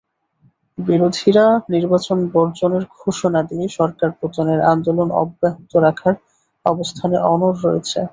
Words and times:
বিরোধীরা 0.77 1.45
নির্বাচন 1.73 2.17
বর্জনের 2.33 2.83
ঘোষণা 2.97 3.39
দিয়ে 3.43 3.65
সরকার 3.69 4.09
পতনের 4.19 4.59
আন্দোলন 4.71 5.09
অব্যাহত 5.21 5.71
রাখার 5.77 6.15
অবস্থানে 6.65 7.17
অনড় 7.31 7.57
রয়েছে। 7.65 7.99